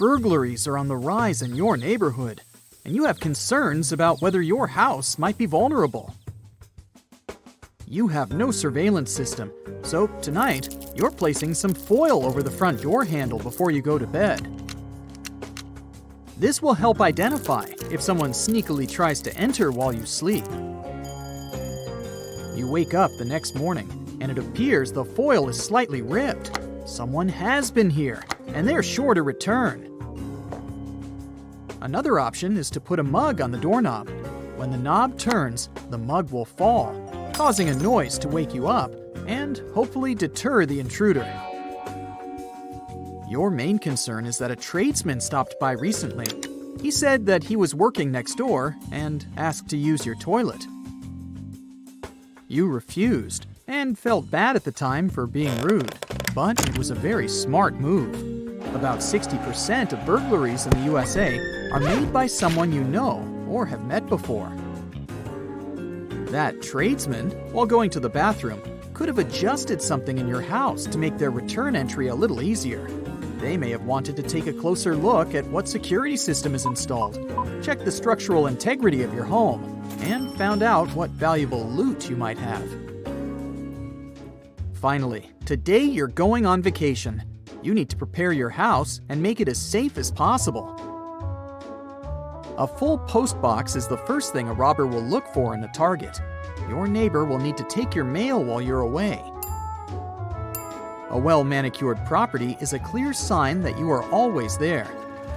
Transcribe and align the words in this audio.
Burglaries 0.00 0.66
are 0.66 0.78
on 0.78 0.88
the 0.88 0.96
rise 0.96 1.42
in 1.42 1.54
your 1.54 1.76
neighborhood, 1.76 2.40
and 2.86 2.94
you 2.94 3.04
have 3.04 3.20
concerns 3.20 3.92
about 3.92 4.22
whether 4.22 4.40
your 4.40 4.66
house 4.66 5.18
might 5.18 5.36
be 5.36 5.44
vulnerable. 5.44 6.14
You 7.86 8.08
have 8.08 8.32
no 8.32 8.50
surveillance 8.50 9.12
system, 9.12 9.52
so 9.82 10.06
tonight 10.22 10.74
you're 10.96 11.10
placing 11.10 11.52
some 11.52 11.74
foil 11.74 12.24
over 12.24 12.42
the 12.42 12.50
front 12.50 12.80
door 12.80 13.04
handle 13.04 13.38
before 13.40 13.72
you 13.72 13.82
go 13.82 13.98
to 13.98 14.06
bed. 14.06 14.72
This 16.38 16.62
will 16.62 16.72
help 16.72 17.02
identify 17.02 17.66
if 17.90 18.00
someone 18.00 18.30
sneakily 18.30 18.90
tries 18.90 19.20
to 19.20 19.36
enter 19.36 19.70
while 19.70 19.92
you 19.92 20.06
sleep. 20.06 20.46
You 22.56 22.70
wake 22.70 22.94
up 22.94 23.10
the 23.18 23.26
next 23.26 23.54
morning, 23.54 24.16
and 24.22 24.32
it 24.32 24.38
appears 24.38 24.92
the 24.92 25.04
foil 25.04 25.50
is 25.50 25.62
slightly 25.62 26.00
ripped. 26.00 26.58
Someone 26.86 27.28
has 27.28 27.70
been 27.70 27.90
here, 27.90 28.24
and 28.46 28.66
they're 28.66 28.82
sure 28.82 29.12
to 29.12 29.22
return. 29.22 29.89
Another 31.82 32.18
option 32.18 32.56
is 32.56 32.68
to 32.70 32.80
put 32.80 32.98
a 32.98 33.02
mug 33.02 33.40
on 33.40 33.50
the 33.50 33.58
doorknob. 33.58 34.08
When 34.56 34.70
the 34.70 34.76
knob 34.76 35.18
turns, 35.18 35.70
the 35.88 35.96
mug 35.96 36.30
will 36.30 36.44
fall, 36.44 36.94
causing 37.32 37.70
a 37.70 37.74
noise 37.74 38.18
to 38.18 38.28
wake 38.28 38.52
you 38.52 38.68
up 38.68 38.92
and 39.26 39.62
hopefully 39.72 40.14
deter 40.14 40.66
the 40.66 40.78
intruder. 40.78 41.26
Your 43.30 43.50
main 43.50 43.78
concern 43.78 44.26
is 44.26 44.36
that 44.38 44.50
a 44.50 44.56
tradesman 44.56 45.20
stopped 45.20 45.54
by 45.58 45.72
recently. 45.72 46.26
He 46.82 46.90
said 46.90 47.24
that 47.26 47.44
he 47.44 47.56
was 47.56 47.74
working 47.74 48.10
next 48.10 48.34
door 48.34 48.76
and 48.92 49.24
asked 49.36 49.68
to 49.68 49.76
use 49.76 50.04
your 50.04 50.16
toilet. 50.16 50.66
You 52.48 52.66
refused 52.66 53.46
and 53.66 53.98
felt 53.98 54.30
bad 54.30 54.56
at 54.56 54.64
the 54.64 54.72
time 54.72 55.08
for 55.08 55.26
being 55.26 55.60
rude, 55.62 55.94
but 56.34 56.60
it 56.68 56.76
was 56.76 56.90
a 56.90 56.94
very 56.94 57.28
smart 57.28 57.74
move. 57.74 58.29
About 58.74 59.00
60% 59.00 59.92
of 59.92 60.06
burglaries 60.06 60.64
in 60.64 60.70
the 60.72 60.84
USA 60.84 61.38
are 61.72 61.80
made 61.80 62.12
by 62.12 62.26
someone 62.26 62.72
you 62.72 62.84
know 62.84 63.26
or 63.48 63.66
have 63.66 63.84
met 63.84 64.06
before. 64.06 64.50
That 66.30 66.62
tradesman, 66.62 67.30
while 67.52 67.66
going 67.66 67.90
to 67.90 68.00
the 68.00 68.08
bathroom, 68.08 68.62
could 68.94 69.08
have 69.08 69.18
adjusted 69.18 69.82
something 69.82 70.18
in 70.18 70.28
your 70.28 70.40
house 70.40 70.84
to 70.84 70.98
make 70.98 71.18
their 71.18 71.32
return 71.32 71.74
entry 71.74 72.08
a 72.08 72.14
little 72.14 72.40
easier. 72.42 72.86
They 73.38 73.56
may 73.56 73.70
have 73.70 73.86
wanted 73.86 74.14
to 74.16 74.22
take 74.22 74.46
a 74.46 74.52
closer 74.52 74.94
look 74.94 75.34
at 75.34 75.46
what 75.46 75.66
security 75.66 76.16
system 76.16 76.54
is 76.54 76.64
installed, 76.64 77.14
check 77.64 77.84
the 77.84 77.90
structural 77.90 78.46
integrity 78.46 79.02
of 79.02 79.12
your 79.12 79.24
home, 79.24 79.82
and 80.02 80.32
found 80.38 80.62
out 80.62 80.94
what 80.94 81.10
valuable 81.10 81.68
loot 81.70 82.08
you 82.08 82.16
might 82.16 82.38
have. 82.38 82.64
Finally, 84.74 85.28
today 85.44 85.82
you're 85.82 86.06
going 86.06 86.46
on 86.46 86.62
vacation. 86.62 87.22
You 87.62 87.74
need 87.74 87.90
to 87.90 87.96
prepare 87.96 88.32
your 88.32 88.48
house 88.48 89.02
and 89.08 89.22
make 89.22 89.40
it 89.40 89.48
as 89.48 89.58
safe 89.58 89.98
as 89.98 90.10
possible. 90.10 90.74
A 92.56 92.66
full 92.66 92.98
post 92.98 93.40
box 93.40 93.76
is 93.76 93.86
the 93.86 93.98
first 93.98 94.32
thing 94.32 94.48
a 94.48 94.52
robber 94.54 94.86
will 94.86 95.02
look 95.02 95.26
for 95.28 95.54
in 95.54 95.62
a 95.64 95.72
target. 95.72 96.20
Your 96.68 96.86
neighbor 96.86 97.24
will 97.24 97.38
need 97.38 97.56
to 97.58 97.64
take 97.64 97.94
your 97.94 98.04
mail 98.04 98.42
while 98.42 98.62
you're 98.62 98.80
away. 98.80 99.22
A 101.10 101.18
well 101.18 101.44
manicured 101.44 102.04
property 102.06 102.56
is 102.60 102.72
a 102.72 102.78
clear 102.78 103.12
sign 103.12 103.62
that 103.62 103.78
you 103.78 103.90
are 103.90 104.08
always 104.10 104.56
there. 104.56 104.90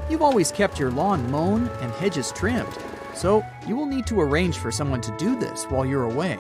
You've 0.10 0.22
always 0.22 0.52
kept 0.52 0.80
your 0.80 0.92
lawn 0.92 1.30
mown 1.32 1.70
and 1.82 1.92
hedges 1.94 2.32
trimmed, 2.32 2.78
so 3.14 3.44
you 3.68 3.76
will 3.76 3.86
need 3.86 4.06
to 4.08 4.22
arrange 4.22 4.58
for 4.58 4.72
someone 4.72 5.02
to 5.02 5.18
do 5.18 5.38
this 5.38 5.66
while 5.66 5.86
you're 5.86 6.04
away. 6.04 6.40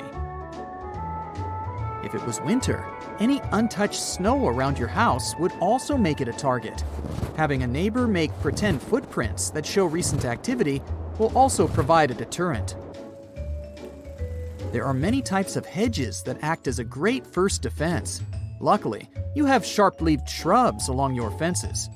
If 2.03 2.13
it 2.13 2.25
was 2.25 2.41
winter, 2.41 2.85
any 3.19 3.41
untouched 3.51 4.01
snow 4.01 4.47
around 4.47 4.77
your 4.77 4.87
house 4.87 5.35
would 5.37 5.51
also 5.59 5.97
make 5.97 6.21
it 6.21 6.27
a 6.27 6.33
target. 6.33 6.83
Having 7.37 7.63
a 7.63 7.67
neighbor 7.67 8.07
make 8.07 8.31
pretend 8.41 8.81
footprints 8.81 9.49
that 9.51 9.65
show 9.65 9.85
recent 9.85 10.25
activity 10.25 10.81
will 11.19 11.35
also 11.37 11.67
provide 11.67 12.11
a 12.11 12.15
deterrent. 12.15 12.75
There 14.71 14.85
are 14.85 14.93
many 14.93 15.21
types 15.21 15.55
of 15.55 15.65
hedges 15.65 16.23
that 16.23 16.41
act 16.41 16.67
as 16.67 16.79
a 16.79 16.83
great 16.83 17.27
first 17.27 17.61
defense. 17.61 18.21
Luckily, 18.59 19.09
you 19.35 19.45
have 19.45 19.65
sharp 19.65 20.01
leaved 20.01 20.27
shrubs 20.27 20.87
along 20.87 21.15
your 21.15 21.31
fences. 21.31 21.89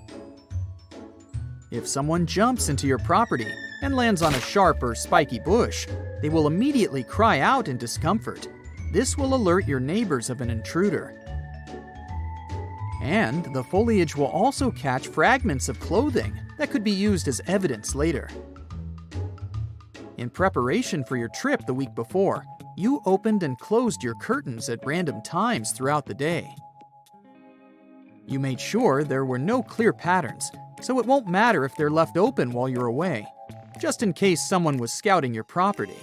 If 1.72 1.88
someone 1.88 2.26
jumps 2.26 2.70
into 2.70 2.88
your 2.88 3.00
property 3.00 3.52
and 3.82 3.96
lands 3.96 4.22
on 4.22 4.36
a 4.36 4.42
sharp 4.42 4.82
or 4.84 4.96
spiky 4.96 5.40
bush, 5.40 5.88
they 6.22 6.30
will 6.30 6.48
immediately 6.48 7.04
cry 7.04 7.40
out 7.40 7.68
in 7.68 7.78
discomfort. 7.78 8.48
This 8.98 9.16
will 9.16 9.36
alert 9.36 9.68
your 9.68 9.80
neighbors 9.80 10.32
of 10.32 10.42
an 10.42 10.50
intruder. 10.50 11.14
And 13.00 13.46
the 13.54 13.64
foliage 13.64 14.16
will 14.16 14.26
also 14.26 14.72
catch 14.72 15.08
fragments 15.08 15.70
of 15.70 15.80
clothing 15.80 16.36
that 16.58 16.72
could 16.72 16.84
be 16.84 16.90
used 16.90 17.28
as 17.28 17.40
evidence 17.46 17.94
later. 17.94 18.28
In 20.18 20.32
preparation 20.32 21.04
for 21.04 21.16
your 21.16 21.30
trip 21.30 21.68
the 21.68 21.76
week 21.76 21.94
before, 21.94 22.44
you 22.76 23.04
opened 23.06 23.44
and 23.44 23.60
closed 23.60 24.02
your 24.02 24.16
curtains 24.16 24.68
at 24.68 24.84
random 24.84 25.22
times 25.22 25.74
throughout 25.74 26.08
the 26.08 26.16
day. 26.16 26.50
You 28.26 28.40
made 28.40 28.60
sure 28.60 29.04
there 29.04 29.26
were 29.26 29.38
no 29.38 29.62
clear 29.62 29.94
patterns, 29.94 30.50
so 30.82 31.00
it 31.00 31.06
won't 31.06 31.28
matter 31.28 31.66
if 31.66 31.76
they're 31.76 31.92
left 31.92 32.18
open 32.18 32.50
while 32.50 32.68
you're 32.68 32.88
away, 32.88 33.28
just 33.80 34.02
in 34.02 34.12
case 34.12 34.50
someone 34.50 34.78
was 34.78 34.92
scouting 34.92 35.36
your 35.36 35.44
property. 35.44 36.00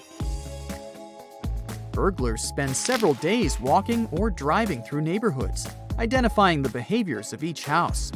Burglars 1.94 2.42
spend 2.42 2.76
several 2.76 3.14
days 3.14 3.60
walking 3.60 4.08
or 4.10 4.28
driving 4.28 4.82
through 4.82 5.02
neighborhoods, 5.02 5.68
identifying 5.96 6.60
the 6.60 6.68
behaviors 6.68 7.32
of 7.32 7.44
each 7.44 7.64
house. 7.64 8.10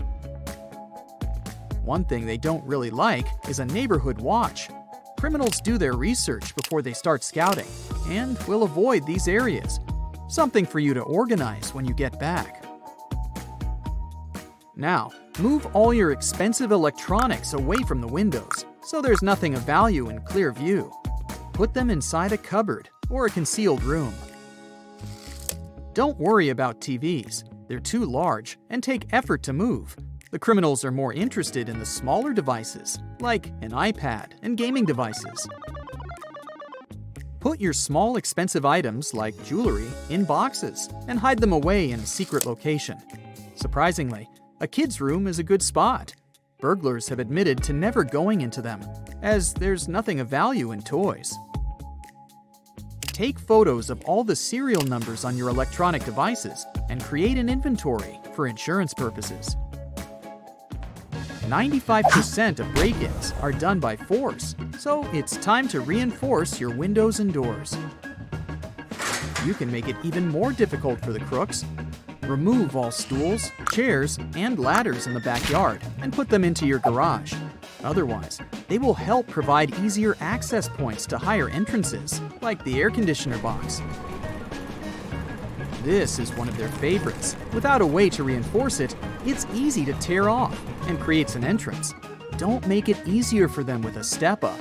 One 1.85 2.05
thing 2.05 2.27
they 2.27 2.37
don't 2.37 2.65
really 2.65 2.91
like 2.91 3.29
is 3.49 3.61
a 3.61 3.65
neighborhood 3.65 4.21
watch. 4.21 4.69
Criminals 5.17 5.61
do 5.61 5.79
their 5.79 5.93
research 5.93 6.57
before 6.57 6.83
they 6.83 6.93
start 6.93 7.23
scouting 7.23 7.69
and 8.09 8.37
will 8.49 8.65
avoid 8.65 9.07
these 9.07 9.29
areas. 9.29 9.79
Something 10.29 10.67
for 10.67 10.81
you 10.81 10.93
to 10.93 11.01
organize 11.03 11.73
when 11.73 11.85
you 11.85 11.95
get 11.95 12.19
back. 12.19 12.65
Now, 14.75 15.13
move 15.39 15.67
all 15.67 15.95
your 15.95 16.11
expensive 16.11 16.73
electronics 16.73 17.53
away 17.53 17.79
from 17.87 18.01
the 18.01 18.09
windows 18.09 18.65
so 18.83 19.01
there's 19.01 19.23
nothing 19.23 19.55
of 19.55 19.63
value 19.63 20.09
in 20.09 20.21
clear 20.23 20.51
view. 20.51 20.93
Put 21.53 21.75
them 21.75 21.91
inside 21.91 22.33
a 22.33 22.39
cupboard 22.39 22.91
or 23.09 23.27
a 23.27 23.31
concealed 23.31 23.83
room. 23.83 24.15
Don't 25.95 26.19
worry 26.19 26.51
about 26.51 26.81
TVs. 26.81 27.45
They're 27.67 27.81
too 27.81 28.05
large 28.05 28.59
and 28.71 28.83
take 28.83 29.13
effort 29.13 29.43
to 29.45 29.53
move. 29.53 29.97
The 30.31 30.39
criminals 30.39 30.85
are 30.85 30.91
more 30.91 31.13
interested 31.13 31.69
in 31.69 31.79
the 31.79 31.87
smaller 31.87 32.33
devices, 32.33 32.99
like 33.21 33.47
an 33.63 33.73
iPad 33.73 34.33
and 34.43 34.57
gaming 34.57 34.85
devices. 34.85 35.49
Put 37.41 37.61
your 37.61 37.73
small, 37.73 38.17
expensive 38.17 38.65
items, 38.65 39.15
like 39.15 39.43
jewelry, 39.45 39.89
in 40.11 40.25
boxes 40.25 40.89
and 41.07 41.19
hide 41.19 41.39
them 41.39 41.53
away 41.53 41.93
in 41.93 42.01
a 42.01 42.07
secret 42.07 42.45
location. 42.47 42.99
Surprisingly, 43.55 44.29
a 44.61 44.67
kid's 44.67 45.01
room 45.01 45.27
is 45.27 45.39
a 45.39 45.45
good 45.45 45.63
spot. 45.63 46.15
Burglars 46.61 47.09
have 47.09 47.21
admitted 47.21 47.63
to 47.63 47.73
never 47.73 48.03
going 48.03 48.41
into 48.41 48.61
them, 48.61 48.81
as 49.23 49.55
there's 49.55 49.89
nothing 49.89 50.21
of 50.21 50.29
value 50.29 50.73
in 50.73 50.83
toys. 50.83 51.35
Take 53.19 53.41
photos 53.41 53.91
of 53.91 54.01
all 54.05 54.23
the 54.23 54.37
serial 54.37 54.83
numbers 54.83 55.25
on 55.25 55.37
your 55.37 55.49
electronic 55.49 56.05
devices 56.05 56.65
and 56.89 57.03
create 57.03 57.37
an 57.37 57.49
inventory 57.49 58.17
for 58.33 58.47
insurance 58.47 58.95
purposes. 58.95 59.57
95% 61.49 62.61
of 62.61 62.75
break 62.77 62.95
ins 62.95 63.33
are 63.43 63.51
done 63.51 63.81
by 63.81 63.97
force, 63.97 64.55
so 64.79 65.05
it's 65.13 65.37
time 65.39 65.67
to 65.67 65.81
reinforce 65.81 66.61
your 66.61 66.71
windows 66.71 67.19
and 67.19 67.33
doors. 67.33 67.77
You 69.45 69.53
can 69.53 69.69
make 69.69 69.89
it 69.89 69.97
even 70.05 70.29
more 70.29 70.53
difficult 70.53 71.01
for 71.01 71.11
the 71.13 71.19
crooks. 71.19 71.65
Remove 72.23 72.77
all 72.77 72.93
stools, 72.93 73.51
chairs, 73.73 74.17
and 74.37 74.61
ladders 74.61 75.09
in 75.09 75.15
the 75.15 75.19
backyard 75.19 75.83
and 76.03 76.13
put 76.13 76.29
them 76.29 76.45
into 76.45 76.69
your 76.69 76.79
garage. 76.79 77.35
Otherwise, 77.85 78.41
they 78.69 78.79
will 78.79 78.95
help 78.95 79.27
provide 79.29 79.79
easier 79.79 80.17
access 80.21 80.69
points 80.69 81.07
to 81.07 81.19
higher 81.19 81.49
entrances, 81.49 82.21
like 82.41 82.63
the 82.65 82.81
air 82.81 82.91
conditioner 82.91 83.39
box. 83.39 83.81
This 85.83 86.19
is 86.19 86.33
one 86.35 86.49
of 86.49 86.57
their 86.57 86.69
favorites. 86.69 87.37
Without 87.55 87.81
a 87.81 87.87
way 87.87 88.11
to 88.11 88.25
reinforce 88.25 88.81
it, 88.81 88.97
it's 89.25 89.47
easy 89.55 89.85
to 89.85 89.93
tear 89.95 90.29
off 90.29 90.59
and 90.89 90.99
creates 90.99 91.35
an 91.35 91.45
entrance. 91.45 91.95
Don't 92.37 92.67
make 92.67 92.89
it 92.89 93.07
easier 93.07 93.49
for 93.49 93.63
them 93.65 93.83
with 93.83 93.97
a 93.97 94.05
step 94.05 94.45
up. 94.45 94.59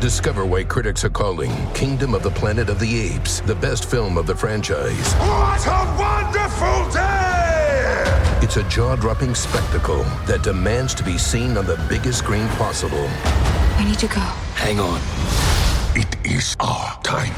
Discover 0.00 0.46
why 0.46 0.64
critics 0.64 1.04
are 1.04 1.10
calling 1.10 1.50
Kingdom 1.74 2.14
of 2.14 2.22
the 2.22 2.30
Planet 2.30 2.70
of 2.70 2.80
the 2.80 3.00
Apes 3.00 3.40
the 3.40 3.54
best 3.54 3.90
film 3.90 4.16
of 4.16 4.26
the 4.26 4.34
franchise. 4.34 5.12
What 5.14 5.66
a 5.66 5.96
wonderful 5.98 6.90
day! 6.90 7.19
It's 8.50 8.56
a 8.56 8.68
jaw 8.68 8.96
dropping 8.96 9.36
spectacle 9.36 10.02
that 10.26 10.42
demands 10.42 10.92
to 10.94 11.04
be 11.04 11.16
seen 11.18 11.56
on 11.56 11.66
the 11.66 11.80
biggest 11.88 12.18
screen 12.18 12.48
possible. 12.48 13.06
I 13.78 13.84
need 13.86 14.00
to 14.00 14.08
go. 14.08 14.18
Hang 14.56 14.80
on. 14.80 15.00
It 15.94 16.16
is 16.26 16.56
our 16.58 17.00
time. 17.02 17.32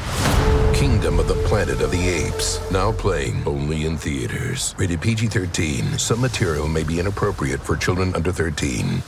Kingdom 0.73 1.19
of 1.19 1.27
the 1.27 1.35
Planet 1.47 1.81
of 1.81 1.91
the 1.91 2.09
Apes. 2.09 2.59
Now 2.71 2.91
playing 2.91 3.43
only 3.45 3.85
in 3.85 3.95
theaters. 3.95 4.73
Rated 4.75 5.01
PG 5.01 5.27
13. 5.27 5.99
Some 5.99 6.19
material 6.19 6.67
may 6.67 6.81
be 6.81 6.99
inappropriate 6.99 7.61
for 7.61 7.75
children 7.75 8.15
under 8.15 8.31
13. 8.31 9.03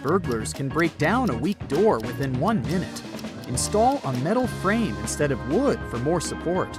Burglars 0.00 0.52
can 0.52 0.68
break 0.68 0.96
down 0.98 1.28
a 1.28 1.36
weak 1.36 1.66
door 1.66 1.98
within 1.98 2.38
one 2.38 2.62
minute. 2.62 3.02
Install 3.48 4.00
a 4.04 4.12
metal 4.18 4.46
frame 4.46 4.96
instead 4.98 5.32
of 5.32 5.52
wood 5.52 5.80
for 5.90 5.98
more 5.98 6.20
support. 6.20 6.78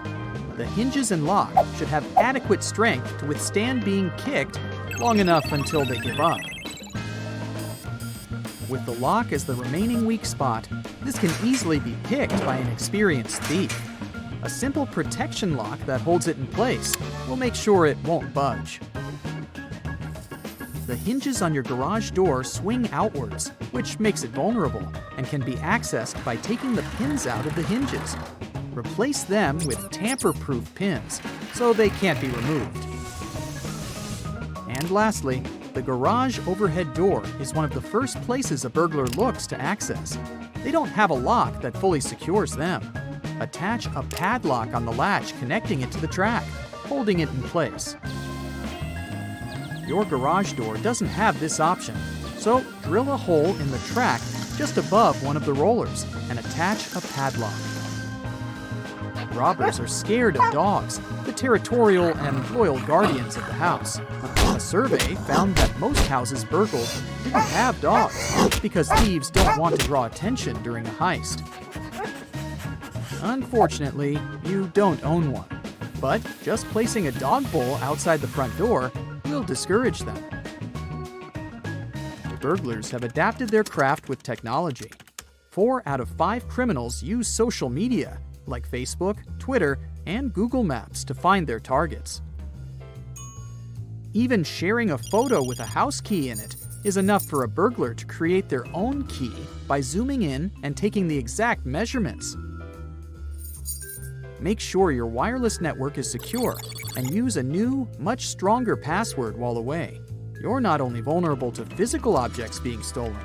The 0.55 0.65
hinges 0.65 1.11
and 1.11 1.25
lock 1.25 1.51
should 1.77 1.87
have 1.87 2.05
adequate 2.15 2.63
strength 2.63 3.17
to 3.19 3.25
withstand 3.25 3.83
being 3.83 4.11
kicked 4.17 4.59
long 4.99 5.19
enough 5.19 5.51
until 5.51 5.83
they 5.83 5.97
give 5.97 6.19
up. 6.19 6.39
With 8.69 8.85
the 8.85 8.95
lock 8.99 9.31
as 9.31 9.45
the 9.45 9.55
remaining 9.55 10.05
weak 10.05 10.25
spot, 10.25 10.69
this 11.01 11.17
can 11.17 11.31
easily 11.43 11.79
be 11.79 11.95
picked 12.03 12.37
by 12.45 12.57
an 12.57 12.67
experienced 12.67 13.41
thief. 13.43 13.75
A 14.43 14.49
simple 14.49 14.85
protection 14.85 15.57
lock 15.57 15.79
that 15.87 16.01
holds 16.01 16.27
it 16.27 16.37
in 16.37 16.45
place 16.47 16.95
will 17.27 17.35
make 17.35 17.55
sure 17.55 17.87
it 17.87 17.97
won't 18.03 18.31
budge. 18.33 18.79
The 20.89 20.95
hinges 20.95 21.43
on 21.43 21.53
your 21.53 21.61
garage 21.61 22.09
door 22.09 22.43
swing 22.43 22.89
outwards, 22.89 23.49
which 23.69 23.99
makes 23.99 24.23
it 24.23 24.31
vulnerable 24.31 24.91
and 25.17 25.27
can 25.27 25.41
be 25.41 25.53
accessed 25.57 26.25
by 26.25 26.35
taking 26.37 26.73
the 26.73 26.81
pins 26.97 27.27
out 27.27 27.45
of 27.45 27.53
the 27.53 27.61
hinges. 27.61 28.15
Replace 28.73 29.21
them 29.21 29.59
with 29.67 29.91
tamper 29.91 30.33
proof 30.33 30.73
pins 30.73 31.21
so 31.53 31.73
they 31.73 31.91
can't 31.91 32.19
be 32.19 32.29
removed. 32.29 32.87
And 34.67 34.89
lastly, 34.89 35.43
the 35.75 35.83
garage 35.83 36.39
overhead 36.47 36.95
door 36.95 37.21
is 37.39 37.53
one 37.53 37.65
of 37.65 37.73
the 37.75 37.81
first 37.81 38.19
places 38.23 38.65
a 38.65 38.69
burglar 38.71 39.05
looks 39.09 39.45
to 39.45 39.61
access. 39.61 40.17
They 40.63 40.71
don't 40.71 40.89
have 40.89 41.11
a 41.11 41.13
lock 41.13 41.61
that 41.61 41.77
fully 41.77 42.01
secures 42.01 42.55
them. 42.55 42.81
Attach 43.39 43.85
a 43.95 44.01
padlock 44.01 44.73
on 44.73 44.85
the 44.85 44.93
latch 44.93 45.37
connecting 45.37 45.81
it 45.81 45.91
to 45.91 46.01
the 46.01 46.07
track, 46.07 46.43
holding 46.71 47.19
it 47.19 47.29
in 47.29 47.43
place. 47.43 47.95
Your 49.89 50.05
garage 50.05 50.53
door 50.53 50.77
doesn't 50.77 51.07
have 51.07 51.39
this 51.39 51.59
option, 51.59 51.95
so 52.37 52.63
drill 52.83 53.11
a 53.11 53.17
hole 53.17 53.57
in 53.57 53.71
the 53.71 53.79
track 53.79 54.21
just 54.55 54.77
above 54.77 55.23
one 55.23 55.35
of 55.35 55.45
the 55.45 55.53
rollers 55.53 56.05
and 56.29 56.37
attach 56.37 56.95
a 56.95 57.01
padlock. 57.01 57.55
Robbers 59.33 59.79
are 59.79 59.87
scared 59.87 60.37
of 60.37 60.53
dogs, 60.53 61.01
the 61.25 61.31
territorial 61.31 62.15
and 62.17 62.47
loyal 62.51 62.79
guardians 62.81 63.35
of 63.35 63.43
the 63.47 63.53
house. 63.53 63.99
A 64.55 64.59
survey 64.59 65.15
found 65.25 65.55
that 65.55 65.79
most 65.79 66.05
houses 66.05 66.43
burgled 66.43 66.87
didn't 67.23 67.41
have 67.41 67.81
dogs 67.81 68.59
because 68.59 68.91
thieves 68.91 69.31
don't 69.31 69.57
want 69.57 69.75
to 69.75 69.87
draw 69.87 70.05
attention 70.05 70.61
during 70.61 70.85
a 70.85 70.91
heist. 70.91 71.41
Unfortunately, 73.23 74.19
you 74.45 74.69
don't 74.75 75.03
own 75.03 75.31
one, 75.31 75.49
but 75.99 76.21
just 76.43 76.67
placing 76.67 77.07
a 77.07 77.11
dog 77.13 77.51
bowl 77.51 77.73
outside 77.77 78.21
the 78.21 78.27
front 78.27 78.55
door 78.55 78.91
discourage 79.49 80.01
them. 80.01 80.23
Burglars 82.39 82.91
have 82.91 83.03
adapted 83.03 83.49
their 83.49 83.63
craft 83.63 84.07
with 84.07 84.21
technology. 84.21 84.91
Four 85.49 85.81
out 85.87 85.99
of 85.99 86.07
five 86.07 86.47
criminals 86.47 87.01
use 87.01 87.27
social 87.27 87.67
media 87.67 88.19
like 88.45 88.69
Facebook, 88.69 89.17
Twitter, 89.39 89.79
and 90.05 90.31
Google 90.31 90.63
Maps 90.63 91.03
to 91.03 91.15
find 91.15 91.47
their 91.47 91.59
targets. 91.59 92.21
Even 94.13 94.43
sharing 94.43 94.91
a 94.91 94.97
photo 94.97 95.43
with 95.43 95.59
a 95.59 95.65
house 95.65 95.99
key 95.99 96.29
in 96.29 96.39
it 96.39 96.55
is 96.83 96.97
enough 96.97 97.25
for 97.25 97.43
a 97.43 97.47
burglar 97.47 97.95
to 97.95 98.05
create 98.05 98.49
their 98.49 98.65
own 98.75 99.05
key 99.07 99.33
by 99.67 99.81
zooming 99.81 100.21
in 100.21 100.51
and 100.61 100.77
taking 100.77 101.07
the 101.07 101.17
exact 101.17 101.65
measurements. 101.65 102.37
Make 104.41 104.59
sure 104.59 104.91
your 104.91 105.05
wireless 105.05 105.59
network 105.59 105.97
is 105.97 106.09
secure 106.09 106.55
and 106.95 107.13
use 107.13 107.35
a 107.35 107.43
new, 107.43 107.87
much 107.97 108.27
stronger 108.27 108.77
password 108.77 109.37
while 109.37 109.57
away. 109.57 109.99
You're 110.41 110.61
not 110.61 110.79
only 110.79 111.01
vulnerable 111.01 111.51
to 111.51 111.65
physical 111.65 112.15
objects 112.15 112.59
being 112.59 112.81
stolen. 112.81 113.17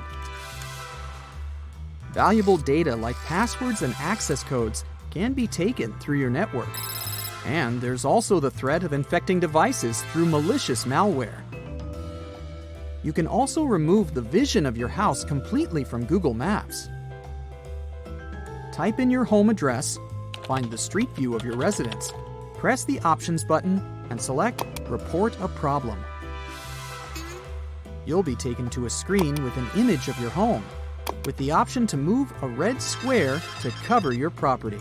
Valuable 2.13 2.57
data 2.57 2.97
like 2.97 3.17
passwords 3.17 3.83
and 3.83 3.95
access 3.99 4.43
codes 4.43 4.85
can 5.11 5.33
be 5.33 5.47
taken 5.47 5.93
through 6.01 6.19
your 6.19 6.31
network. 6.31 6.69
And 7.47 7.81
there's 7.81 8.05
also 8.05 8.41
the 8.41 8.51
threat 8.51 8.83
of 8.83 8.93
infecting 8.93 9.39
devices 9.39 10.03
through 10.13 10.27
malicious 10.27 10.85
malware. 10.85 11.43
You 13.05 13.13
can 13.13 13.27
also 13.29 13.63
remove 13.65 14.15
the 14.15 14.23
vision 14.23 14.67
of 14.67 14.77
your 14.77 14.89
house 14.89 15.25
completely 15.25 15.85
from 15.85 16.07
Google 16.07 16.35
Maps. 16.35 16.89
Type 18.73 18.99
in 18.99 19.11
your 19.11 19.25
home 19.25 19.51
address, 19.51 19.99
find 20.45 20.71
the 20.71 20.79
street 20.79 21.11
view 21.11 21.35
of 21.35 21.45
your 21.45 21.57
residence, 21.57 22.13
press 22.55 22.85
the 22.85 23.01
Options 23.01 23.45
button, 23.45 23.83
and 24.11 24.21
select 24.21 24.63
Report 24.89 25.37
a 25.41 25.49
Problem. 25.49 25.99
You'll 28.07 28.23
be 28.23 28.37
taken 28.37 28.69
to 28.71 28.87
a 28.87 28.91
screen 28.91 29.43
with 29.43 29.57
an 29.57 29.69
image 29.77 30.09
of 30.09 30.19
your 30.21 30.31
home, 30.31 30.65
with 31.25 31.37
the 31.39 31.51
option 31.51 31.87
to 31.87 31.97
move 31.97 32.33
a 32.43 32.49
red 32.49 32.81
square 32.83 33.41
to 33.63 33.71
cover 33.85 34.13
your 34.13 34.31
property. 34.31 34.81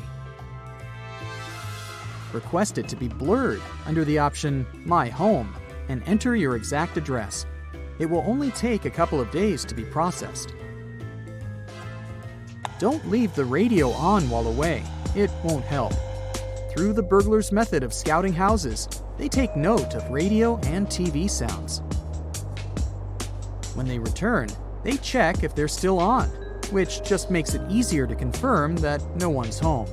Request 2.33 2.77
it 2.77 2.87
to 2.89 2.95
be 2.95 3.07
blurred 3.07 3.61
under 3.85 4.03
the 4.03 4.19
option 4.19 4.65
My 4.85 5.07
Home 5.09 5.53
and 5.87 6.03
enter 6.05 6.35
your 6.35 6.55
exact 6.55 6.97
address. 6.97 7.45
It 7.99 8.07
will 8.07 8.23
only 8.25 8.51
take 8.51 8.85
a 8.85 8.89
couple 8.89 9.21
of 9.21 9.31
days 9.31 9.63
to 9.65 9.75
be 9.75 9.83
processed. 9.85 10.53
Don't 12.79 13.07
leave 13.09 13.33
the 13.35 13.45
radio 13.45 13.91
on 13.91 14.29
while 14.29 14.47
away, 14.47 14.83
it 15.15 15.31
won't 15.43 15.65
help. 15.65 15.93
Through 16.71 16.93
the 16.93 17.03
burglar's 17.03 17.51
method 17.51 17.83
of 17.83 17.93
scouting 17.93 18.33
houses, 18.33 18.87
they 19.17 19.29
take 19.29 19.55
note 19.55 19.93
of 19.93 20.09
radio 20.09 20.57
and 20.63 20.87
TV 20.87 21.29
sounds. 21.29 21.81
When 23.75 23.87
they 23.87 23.99
return, 23.99 24.49
they 24.83 24.97
check 24.97 25.43
if 25.43 25.55
they're 25.55 25.67
still 25.67 25.99
on, 25.99 26.29
which 26.71 27.03
just 27.03 27.29
makes 27.29 27.53
it 27.53 27.61
easier 27.69 28.07
to 28.07 28.15
confirm 28.15 28.75
that 28.77 29.03
no 29.17 29.29
one's 29.29 29.59
home. 29.59 29.87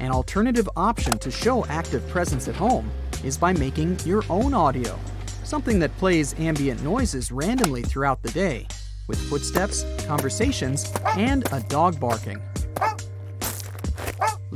An 0.00 0.10
alternative 0.10 0.68
option 0.76 1.18
to 1.18 1.30
show 1.30 1.64
active 1.66 2.06
presence 2.08 2.48
at 2.48 2.54
home 2.54 2.90
is 3.24 3.38
by 3.38 3.52
making 3.52 3.98
your 4.04 4.24
own 4.28 4.52
audio, 4.52 4.98
something 5.44 5.78
that 5.78 5.96
plays 5.96 6.34
ambient 6.38 6.82
noises 6.82 7.32
randomly 7.32 7.82
throughout 7.82 8.22
the 8.22 8.30
day, 8.30 8.66
with 9.08 9.18
footsteps, 9.28 9.84
conversations, 10.06 10.92
and 11.16 11.50
a 11.52 11.60
dog 11.68 11.98
barking. 11.98 12.42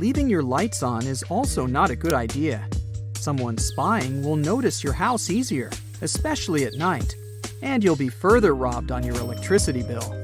Leaving 0.01 0.27
your 0.27 0.41
lights 0.41 0.81
on 0.81 1.05
is 1.05 1.21
also 1.29 1.67
not 1.67 1.91
a 1.91 1.95
good 1.95 2.11
idea. 2.11 2.67
Someone 3.13 3.55
spying 3.55 4.23
will 4.23 4.35
notice 4.35 4.83
your 4.83 4.93
house 4.93 5.29
easier, 5.29 5.69
especially 6.01 6.63
at 6.63 6.73
night, 6.73 7.15
and 7.61 7.83
you'll 7.83 7.95
be 7.95 8.09
further 8.09 8.55
robbed 8.55 8.91
on 8.91 9.03
your 9.03 9.13
electricity 9.17 9.83
bill. 9.83 10.19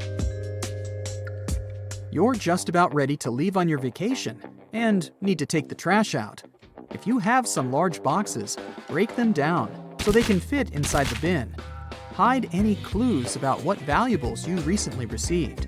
You're 2.10 2.34
just 2.34 2.70
about 2.70 2.92
ready 2.92 3.16
to 3.18 3.30
leave 3.30 3.56
on 3.56 3.70
your 3.70 3.78
vacation 3.78 4.42
and 4.74 5.12
need 5.22 5.38
to 5.38 5.46
take 5.46 5.70
the 5.70 5.76
trash 5.76 6.16
out. 6.16 6.42
If 6.90 7.06
you 7.06 7.20
have 7.20 7.46
some 7.46 7.72
large 7.72 8.02
boxes, 8.02 8.58
break 8.88 9.16
them 9.16 9.32
down 9.32 9.96
so 10.02 10.12
they 10.12 10.24
can 10.24 10.40
fit 10.40 10.72
inside 10.72 11.06
the 11.06 11.20
bin. 11.20 11.56
Hide 12.16 12.50
any 12.52 12.78
clues 12.78 13.36
about 13.36 13.62
what 13.62 13.78
valuables 13.82 14.48
you 14.48 14.58
recently 14.62 15.06
received. 15.06 15.68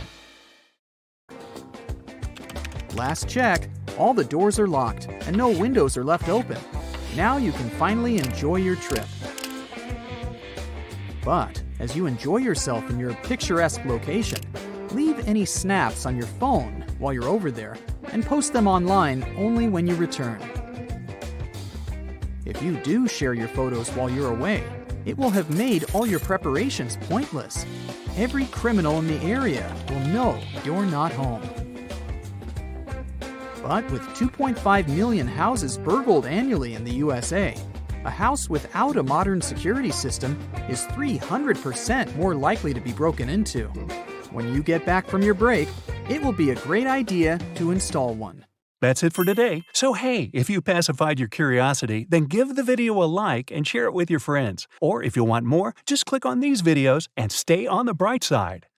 Last 2.95 3.29
check, 3.29 3.69
all 3.97 4.13
the 4.13 4.23
doors 4.23 4.59
are 4.59 4.67
locked 4.67 5.07
and 5.07 5.37
no 5.37 5.49
windows 5.49 5.95
are 5.95 6.03
left 6.03 6.27
open. 6.27 6.57
Now 7.15 7.37
you 7.37 7.51
can 7.53 7.69
finally 7.71 8.17
enjoy 8.17 8.57
your 8.57 8.75
trip. 8.75 9.05
But 11.23 11.61
as 11.79 11.95
you 11.95 12.05
enjoy 12.05 12.37
yourself 12.37 12.89
in 12.89 12.99
your 12.99 13.13
picturesque 13.23 13.83
location, 13.85 14.41
leave 14.91 15.25
any 15.27 15.45
snaps 15.45 16.05
on 16.05 16.17
your 16.17 16.27
phone 16.27 16.85
while 16.99 17.13
you're 17.13 17.29
over 17.29 17.49
there 17.49 17.77
and 18.11 18.25
post 18.25 18.51
them 18.51 18.67
online 18.67 19.23
only 19.37 19.69
when 19.69 19.87
you 19.87 19.95
return. 19.95 20.41
If 22.45 22.61
you 22.61 22.75
do 22.77 23.07
share 23.07 23.33
your 23.33 23.47
photos 23.47 23.89
while 23.91 24.09
you're 24.09 24.33
away, 24.33 24.63
it 25.05 25.17
will 25.17 25.29
have 25.29 25.49
made 25.55 25.85
all 25.93 26.05
your 26.05 26.19
preparations 26.19 26.97
pointless. 27.03 27.65
Every 28.17 28.45
criminal 28.47 28.99
in 28.99 29.07
the 29.07 29.21
area 29.25 29.73
will 29.89 30.01
know 30.07 30.39
you're 30.65 30.85
not 30.85 31.13
home. 31.13 31.41
But 33.71 33.89
with 33.89 34.01
2.5 34.17 34.87
million 34.89 35.25
houses 35.25 35.77
burgled 35.77 36.25
annually 36.25 36.73
in 36.73 36.83
the 36.83 36.91
USA, 36.91 37.55
a 38.03 38.09
house 38.09 38.49
without 38.49 38.97
a 38.97 39.03
modern 39.03 39.39
security 39.39 39.91
system 39.91 40.37
is 40.67 40.83
300% 40.87 42.13
more 42.17 42.35
likely 42.35 42.73
to 42.73 42.81
be 42.81 42.91
broken 42.91 43.29
into. 43.29 43.67
When 44.33 44.53
you 44.53 44.61
get 44.61 44.85
back 44.85 45.07
from 45.07 45.21
your 45.21 45.35
break, 45.35 45.69
it 46.09 46.21
will 46.21 46.33
be 46.33 46.49
a 46.49 46.55
great 46.55 46.85
idea 46.85 47.39
to 47.55 47.71
install 47.71 48.13
one. 48.13 48.45
That's 48.81 49.03
it 49.03 49.13
for 49.13 49.23
today. 49.23 49.63
So, 49.71 49.93
hey, 49.93 50.31
if 50.33 50.49
you 50.49 50.61
pacified 50.61 51.17
your 51.17 51.29
curiosity, 51.29 52.05
then 52.09 52.25
give 52.25 52.57
the 52.57 52.63
video 52.63 53.01
a 53.01 53.05
like 53.05 53.51
and 53.51 53.65
share 53.65 53.85
it 53.85 53.93
with 53.93 54.09
your 54.09 54.19
friends. 54.19 54.67
Or 54.81 55.01
if 55.01 55.15
you 55.15 55.23
want 55.23 55.45
more, 55.45 55.75
just 55.85 56.05
click 56.05 56.25
on 56.25 56.41
these 56.41 56.61
videos 56.61 57.07
and 57.15 57.31
stay 57.31 57.67
on 57.67 57.85
the 57.85 57.93
bright 57.93 58.25
side. 58.25 58.65